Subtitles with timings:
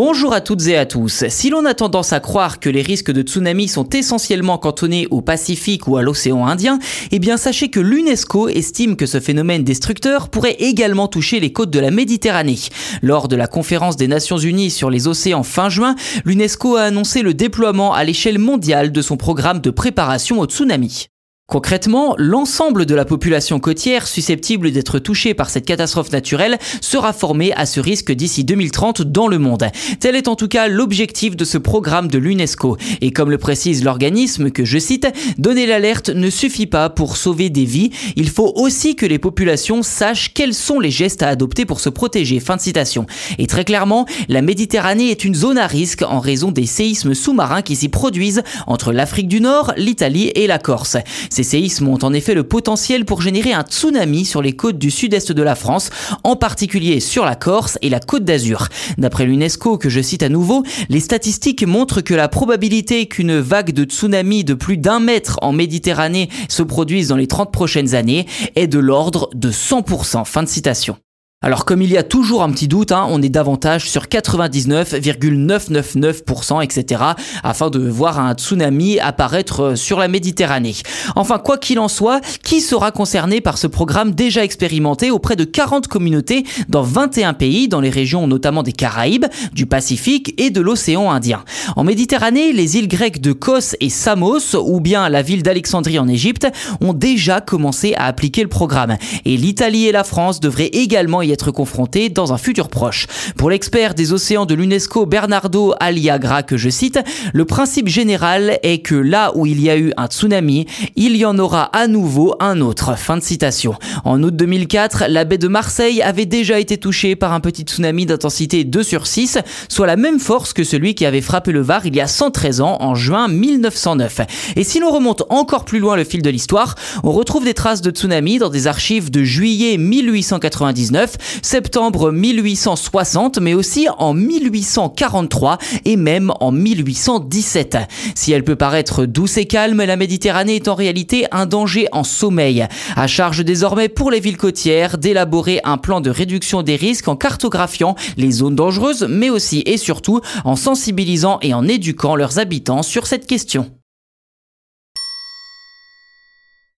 [0.00, 1.24] Bonjour à toutes et à tous.
[1.28, 5.22] Si l'on a tendance à croire que les risques de tsunami sont essentiellement cantonnés au
[5.22, 6.78] Pacifique ou à l'océan Indien,
[7.10, 11.72] eh bien sachez que l'UNESCO estime que ce phénomène destructeur pourrait également toucher les côtes
[11.72, 12.60] de la Méditerranée.
[13.02, 17.22] Lors de la conférence des Nations Unies sur les océans fin juin, l'UNESCO a annoncé
[17.22, 21.08] le déploiement à l'échelle mondiale de son programme de préparation au tsunami.
[21.50, 27.54] Concrètement, l'ensemble de la population côtière susceptible d'être touchée par cette catastrophe naturelle sera formée
[27.54, 29.66] à ce risque d'ici 2030 dans le monde.
[29.98, 32.76] Tel est en tout cas l'objectif de ce programme de l'UNESCO.
[33.00, 37.48] Et comme le précise l'organisme que je cite, donner l'alerte ne suffit pas pour sauver
[37.48, 41.64] des vies, il faut aussi que les populations sachent quels sont les gestes à adopter
[41.64, 42.40] pour se protéger.
[42.40, 43.06] Fin de citation.
[43.38, 47.62] Et très clairement, la Méditerranée est une zone à risque en raison des séismes sous-marins
[47.62, 50.98] qui s'y produisent entre l'Afrique du Nord, l'Italie et la Corse.
[51.38, 54.90] Ces séismes ont en effet le potentiel pour générer un tsunami sur les côtes du
[54.90, 55.88] sud-est de la France,
[56.24, 58.66] en particulier sur la Corse et la côte d'Azur.
[58.98, 63.70] D'après l'UNESCO, que je cite à nouveau, les statistiques montrent que la probabilité qu'une vague
[63.70, 68.26] de tsunami de plus d'un mètre en Méditerranée se produise dans les 30 prochaines années
[68.56, 70.24] est de l'ordre de 100%.
[70.24, 70.96] Fin de citation.
[71.40, 76.64] Alors comme il y a toujours un petit doute, hein, on est davantage sur 99,999%,
[76.64, 77.00] etc.
[77.44, 80.74] afin de voir un tsunami apparaître euh, sur la Méditerranée.
[81.14, 85.44] Enfin, quoi qu'il en soit, qui sera concerné par ce programme déjà expérimenté auprès de
[85.44, 90.60] 40 communautés dans 21 pays, dans les régions notamment des Caraïbes, du Pacifique et de
[90.60, 91.44] l'océan Indien?
[91.76, 96.08] En Méditerranée, les îles grecques de Kos et Samos, ou bien la ville d'Alexandrie en
[96.08, 96.48] Égypte,
[96.80, 98.96] ont déjà commencé à appliquer le programme.
[99.24, 103.06] Et l'Italie et la France devraient également être confrontés dans un futur proche.
[103.36, 106.98] Pour l'expert des océans de l'UNESCO Bernardo Aliagra que je cite,
[107.32, 111.24] le principe général est que là où il y a eu un tsunami, il y
[111.24, 112.96] en aura à nouveau un autre.
[112.96, 113.74] Fin de citation.
[114.04, 118.06] En août 2004, la baie de Marseille avait déjà été touchée par un petit tsunami
[118.06, 121.86] d'intensité 2 sur 6, soit la même force que celui qui avait frappé le Var
[121.86, 124.20] il y a 113 ans en juin 1909.
[124.56, 127.82] Et si l'on remonte encore plus loin le fil de l'histoire, on retrouve des traces
[127.82, 135.96] de tsunami dans des archives de juillet 1899 septembre 1860, mais aussi en 1843 et
[135.96, 137.78] même en 1817.
[138.14, 142.04] Si elle peut paraître douce et calme, la Méditerranée est en réalité un danger en
[142.04, 142.66] sommeil.
[142.96, 147.16] À charge désormais pour les villes côtières d'élaborer un plan de réduction des risques en
[147.16, 152.82] cartographiant les zones dangereuses, mais aussi et surtout en sensibilisant et en éduquant leurs habitants
[152.82, 153.77] sur cette question.